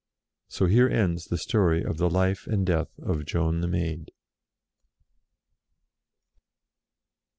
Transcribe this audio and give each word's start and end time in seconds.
So 0.47 0.65
here 0.65 0.89
ends 0.89 1.25
the 1.25 1.37
story 1.37 1.83
of 1.83 1.97
the 1.97 2.09
Life 2.09 2.47
and 2.47 2.65
Death 2.65 2.89
of 2.97 3.23
Joan 3.23 3.61
the 3.61 3.67
Maid. 3.67 4.09